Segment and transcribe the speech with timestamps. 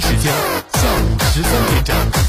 [0.00, 0.32] 时间
[0.74, 2.27] 下午十三点整。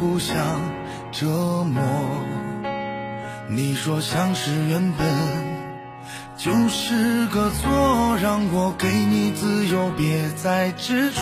[0.00, 0.34] 互相
[1.12, 1.82] 折磨。
[3.50, 5.06] 你说相识原本
[6.38, 11.20] 就是个错，让我给你自由，别再执着。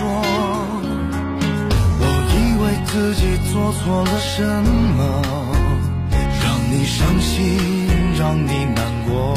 [2.01, 4.47] 我以为自己做错了什
[4.97, 5.23] 么，
[6.13, 7.59] 让你伤心，
[8.17, 9.35] 让你难过。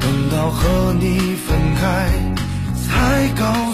[0.00, 2.08] 等到和你分开，
[2.74, 3.67] 才告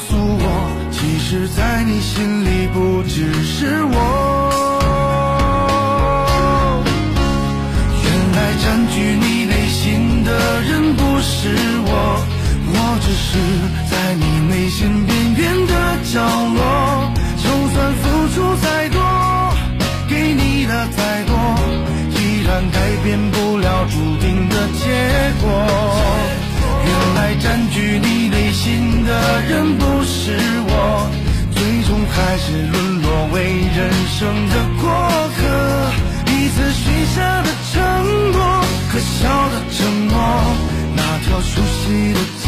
[1.26, 3.96] 是，在你心里不只是我。
[8.04, 11.48] 原来占据你内心的人不是
[11.86, 12.20] 我，
[12.68, 13.38] 我只是
[13.90, 15.72] 在你内心边缘的
[16.12, 16.60] 角落。
[17.42, 19.00] 就算付出再多，
[20.06, 21.32] 给你的再多，
[22.10, 24.84] 依然改变不了注定的结
[25.40, 25.48] 果。
[26.86, 29.10] 原来占据你内心的
[29.48, 30.63] 人不是我，
[32.14, 33.42] 还是沦落为
[33.76, 34.84] 人生的过
[35.36, 35.40] 客。
[36.24, 36.84] 彼此许
[37.14, 38.38] 下的承诺，
[38.90, 40.14] 可笑的承诺，
[40.94, 42.46] 那条熟悉的街，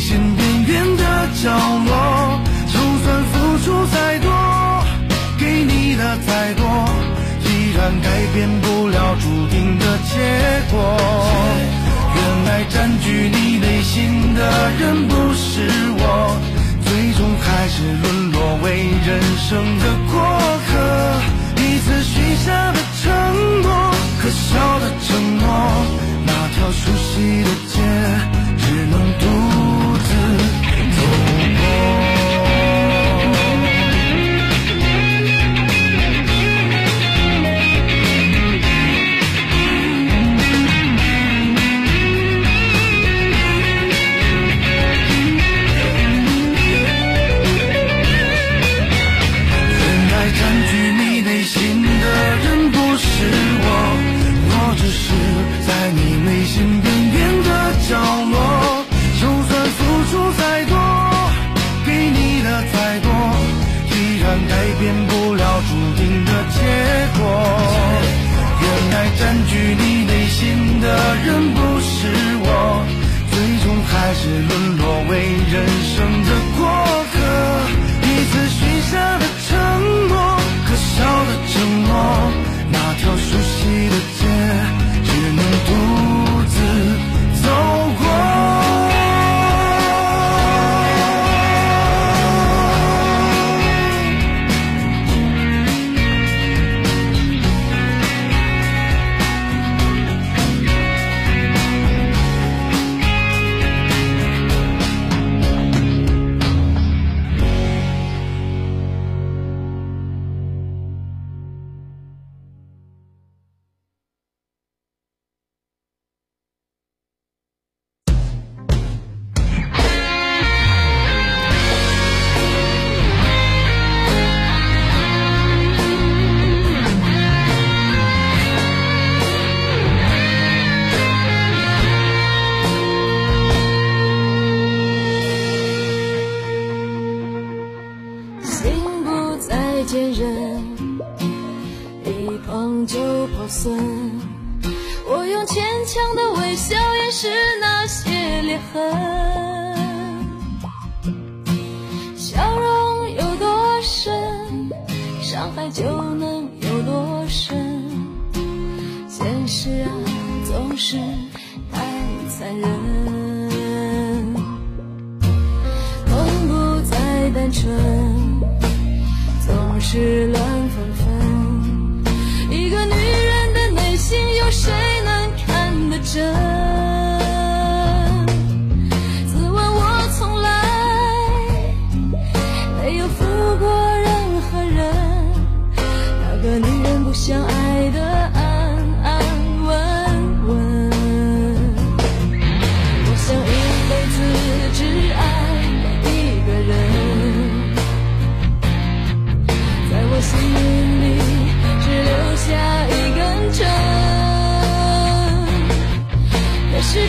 [0.00, 1.04] 心边缘的
[1.42, 1.50] 角
[1.86, 2.40] 落。
[2.66, 4.28] 就算付出再多，
[5.38, 6.64] 给你的再多，
[7.44, 10.18] 依然改变不了注定的结
[10.70, 10.96] 果。
[12.14, 14.40] 原来占据你内心的
[14.80, 15.68] 人不是
[15.98, 16.36] 我，
[16.84, 20.20] 最终还是沦落为人生的过
[20.66, 20.70] 客。
[21.56, 23.68] 彼此许下的承诺，
[24.20, 25.44] 可笑的承诺，
[26.24, 27.76] 那条熟悉的街，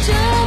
[0.04, 0.41] 可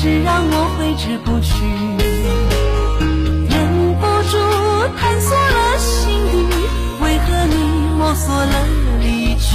[0.00, 1.50] 是让我挥之不去，
[3.50, 3.58] 忍
[3.98, 4.38] 不住
[4.96, 6.36] 探索了心底。
[7.02, 7.54] 为何你
[7.98, 8.54] 摸索了
[9.02, 9.48] 离去？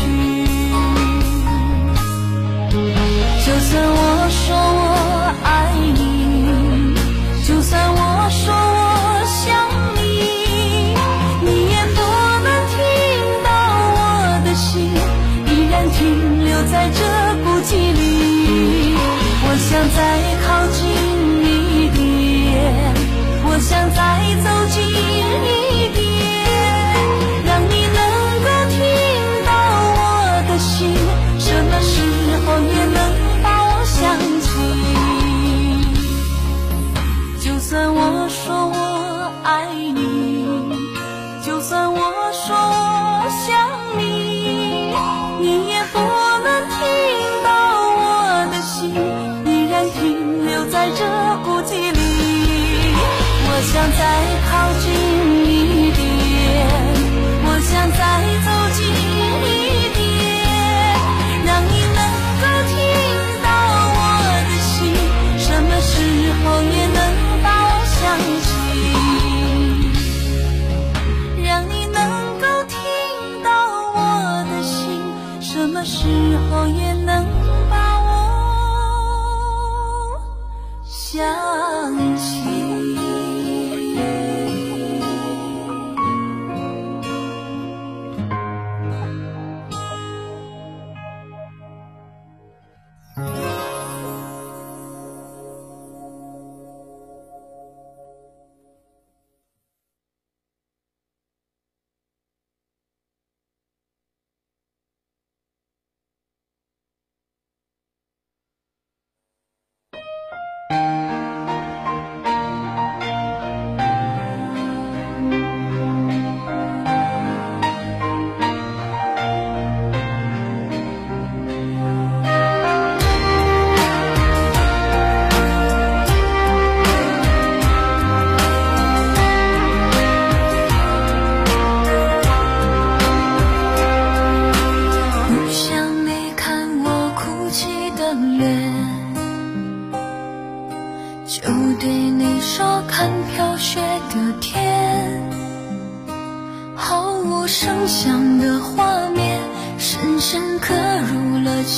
[3.46, 3.98] 就算我
[4.30, 5.48] 说我爱
[5.96, 6.04] 你，
[7.48, 9.48] 就算我说我想
[9.96, 10.04] 你，
[11.46, 11.98] 你也不
[12.44, 12.76] 能听
[13.46, 13.48] 到
[13.96, 13.98] 我
[14.44, 14.92] 的心，
[15.48, 17.00] 依然停留在这
[17.46, 18.02] 孤寂里。
[19.46, 20.23] 我想在。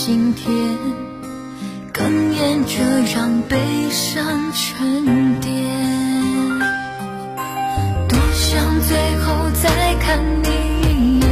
[0.08, 0.54] 今天
[1.92, 2.76] 哽咽着
[3.12, 3.58] 让悲
[3.90, 5.52] 伤沉淀
[8.08, 10.48] 多想最后再看你
[10.84, 11.28] 一眼。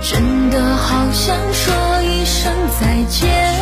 [0.00, 3.59] 真的好想说一声再见。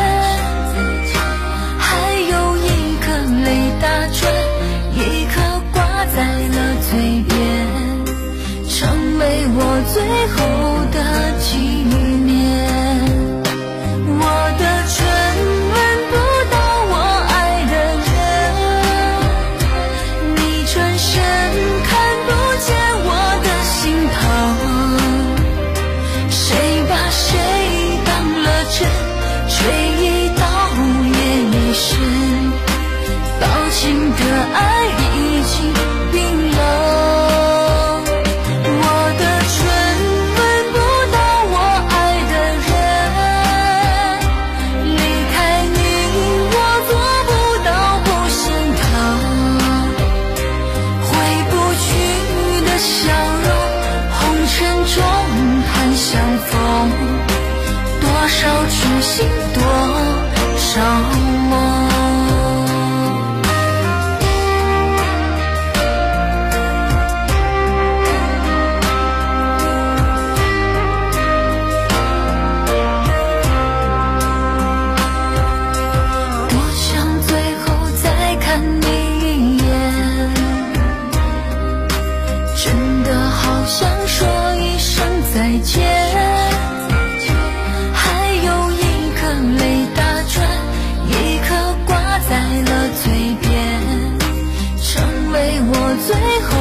[95.97, 96.55] 最后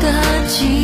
[0.00, 0.83] 的记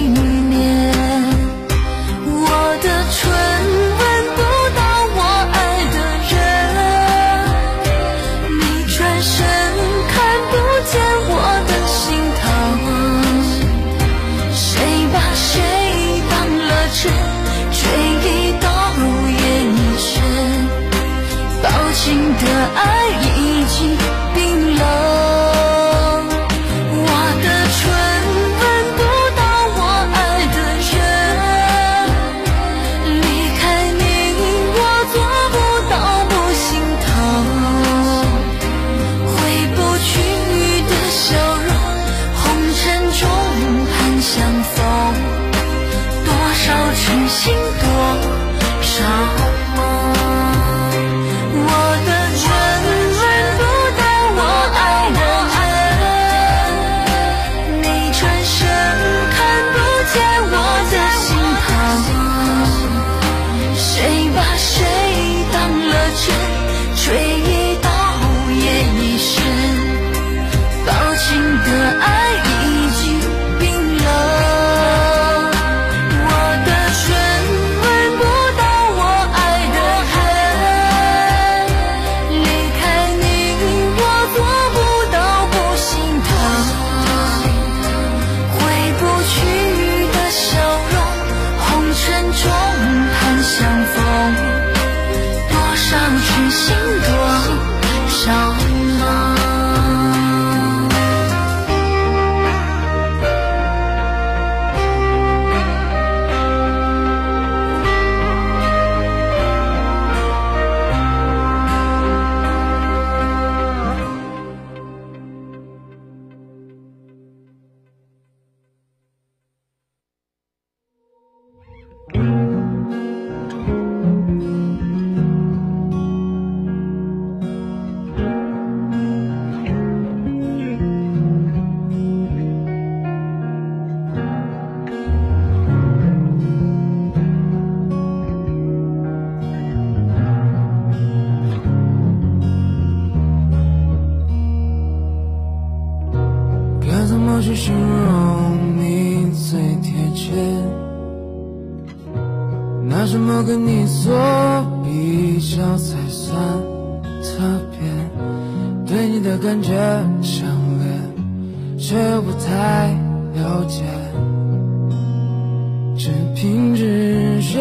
[166.03, 167.61] 只凭直觉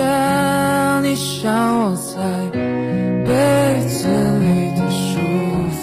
[1.01, 2.49] 你像窝在
[3.25, 5.19] 被子里的舒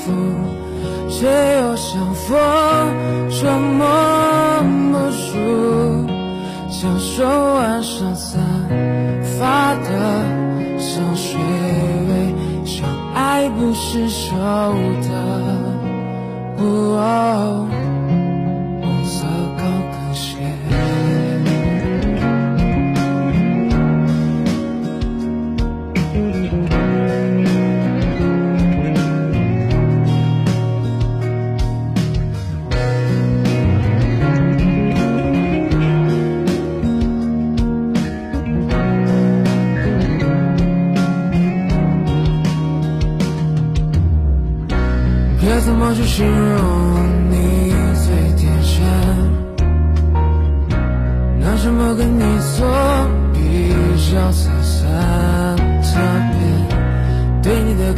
[0.00, 0.10] 服
[1.10, 1.26] 却
[1.58, 2.55] 又像风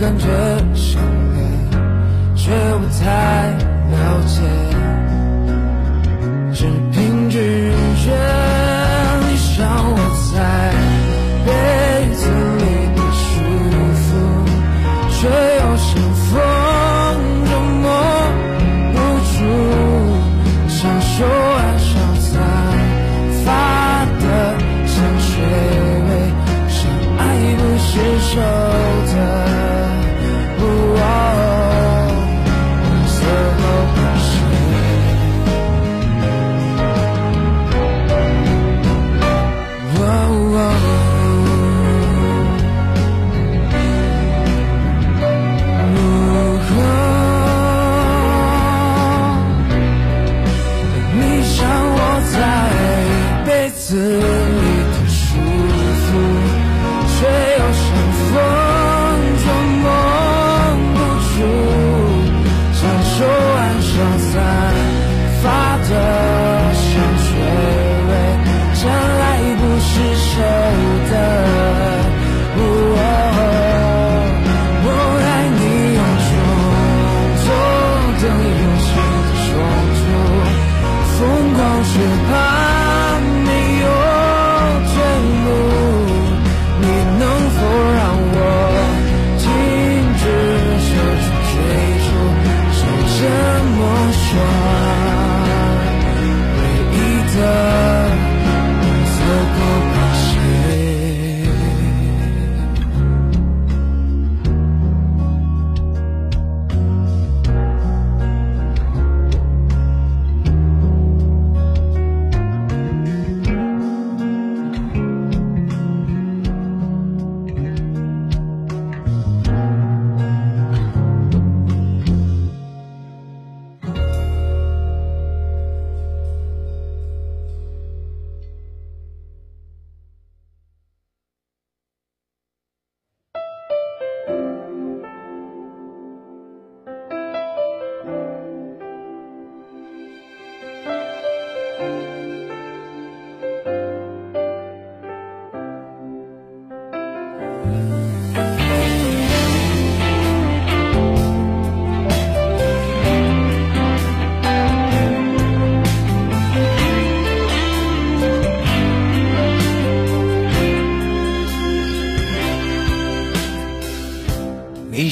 [0.08, 0.47] 感觉。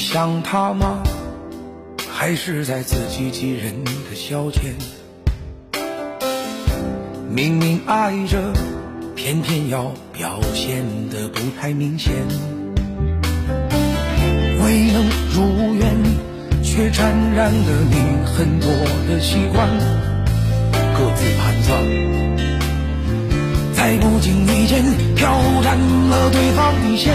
[0.09, 1.03] 想他吗？
[2.09, 4.71] 还是在自欺欺人的消遣？
[7.29, 8.53] 明明爱着，
[9.17, 12.13] 偏偏要表现得不太明显。
[14.63, 15.93] 未能如愿，
[16.63, 18.69] 却沾染了你很多
[19.09, 19.67] 的习惯，
[20.95, 21.83] 各自盘算。
[23.73, 24.85] 在不经意间
[25.17, 27.13] 挑战了对方底线，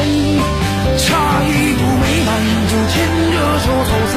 [0.98, 2.30] 差一步美满
[2.68, 2.94] 就牵
[3.32, 4.16] 着手走散，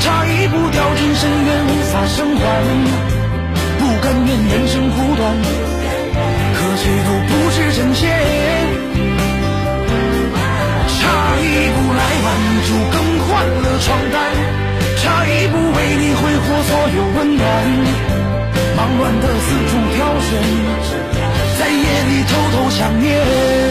[0.00, 2.42] 差一步掉进深渊无法生还，
[3.78, 5.22] 不甘愿人生苦短，
[6.54, 8.02] 可谁都不是神仙，
[10.88, 11.00] 差
[11.40, 12.26] 一步来晚
[12.66, 14.16] 就更换了床单，
[15.02, 17.44] 差一步为你挥霍所有温暖，
[18.76, 20.28] 忙乱的四处挑选。
[21.58, 23.69] 在夜里偷偷想念。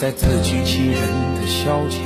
[0.00, 0.96] 在自欺欺人
[1.36, 2.00] 的消遣？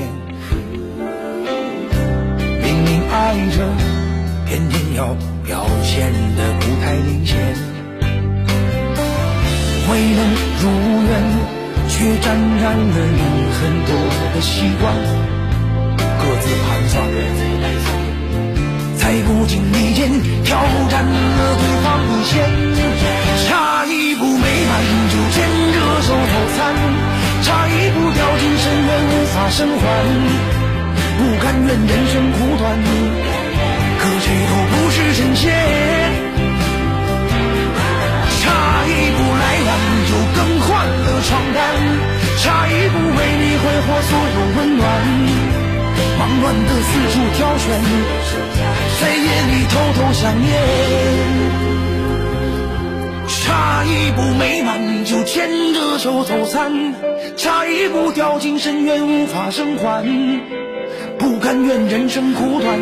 [2.61, 3.63] 明明爱着，
[4.49, 5.15] 偏偏要
[5.47, 7.39] 表现的不太明显。
[9.89, 10.19] 未能
[10.61, 10.65] 如
[11.07, 11.23] 愿，
[11.89, 13.21] 却沾染了你
[13.55, 13.95] 很多
[14.35, 14.93] 的习惯，
[16.19, 16.99] 各自盘算，
[18.97, 20.11] 在不经意间
[20.43, 20.59] 挑
[20.91, 22.35] 战了对方底线，
[28.15, 29.83] 掉进深渊无法生还，
[31.19, 32.63] 不甘愿人生苦短，
[33.99, 35.45] 可谁都不是神仙。
[38.41, 38.45] 差
[38.87, 39.71] 一步来晚
[40.09, 41.59] 就更换了床单，
[42.43, 44.83] 差一步为你挥霍所有温暖，
[46.19, 47.65] 忙乱的四处挑选，
[49.01, 50.53] 在夜里偷偷想念。
[53.27, 56.73] 差一步美满就牵着手走散，
[57.37, 60.05] 差一步掉进深渊无法生还，
[61.19, 62.79] 不甘愿人生苦短，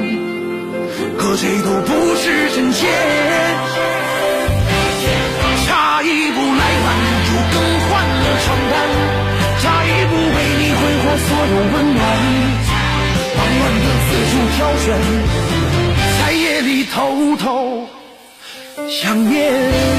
[1.18, 2.88] 可谁都不是神仙。
[5.66, 6.86] 差一步来晚
[7.24, 7.56] 就更
[7.88, 8.74] 换了床单，
[9.60, 12.00] 差一步为你挥霍所有温暖，
[13.36, 14.84] 忙乱的四处挑选，
[16.20, 17.86] 在夜里偷偷
[18.88, 19.91] 想念。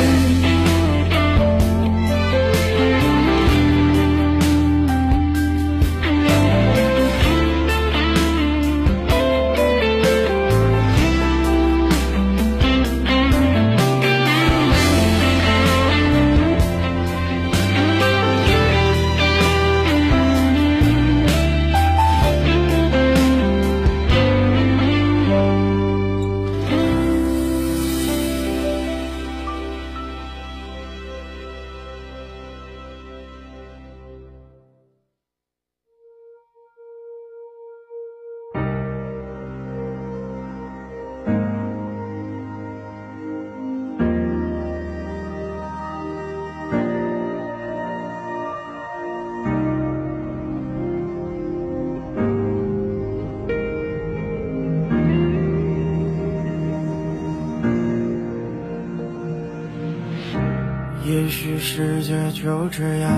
[61.66, 63.10] 世界就这样，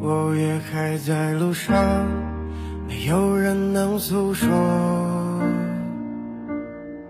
[0.00, 1.76] 我也还在路上，
[2.88, 4.48] 没有人能诉说。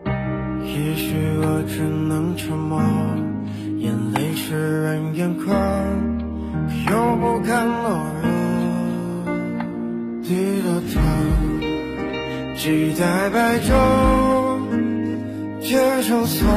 [0.04, 2.82] 也许我只能沉默，
[3.78, 5.56] 眼泪湿润眼眶，
[6.90, 8.28] 又不敢懦弱。
[10.24, 11.00] 低着头，
[12.56, 13.70] 期待白昼，
[15.60, 16.48] 接受所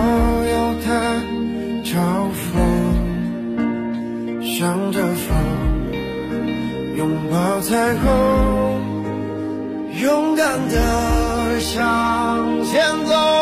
[7.85, 8.81] 抱彩虹，
[10.01, 13.34] 勇敢的向前走。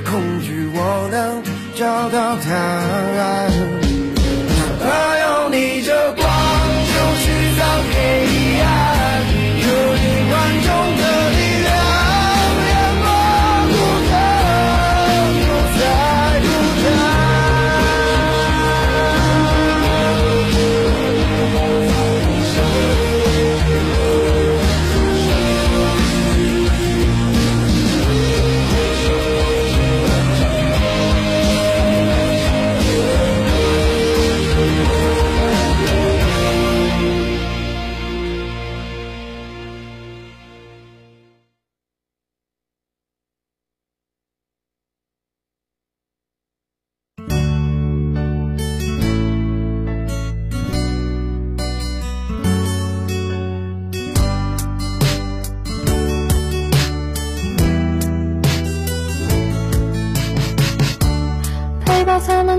[0.00, 1.42] 恐惧，我能
[1.74, 3.63] 找到答案。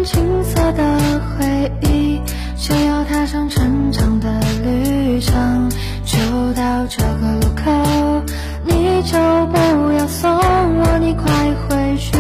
[0.06, 2.22] 青涩的回忆，
[2.56, 5.68] 就要踏上成长的旅程。
[6.06, 6.20] 就
[6.54, 8.24] 到这个路口，
[8.64, 11.26] 你就不要送我，你快
[11.68, 12.12] 回去。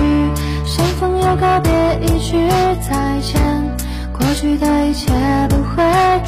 [0.65, 1.71] 相逢又告别，
[2.01, 2.35] 一句
[2.81, 3.39] 再见，
[4.11, 5.13] 过去的一切
[5.49, 5.83] 不会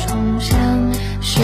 [0.06, 0.56] 重现。
[1.20, 1.42] 失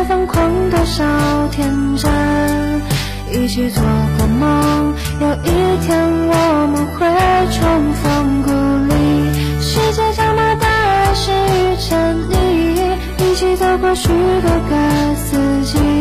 [0.00, 1.04] 要疯狂，多少
[1.48, 2.10] 天真，
[3.30, 3.82] 一起做
[4.16, 7.06] 过梦，有一天我们会
[7.52, 8.50] 重逢故
[8.88, 8.94] 里。
[9.60, 12.32] 世界这么大，还是遇见你？
[13.18, 15.99] 一起走过许多个四季。